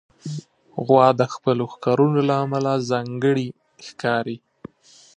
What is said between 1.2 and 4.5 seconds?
خپلو ښکرونو له امله ځانګړې ښکاري.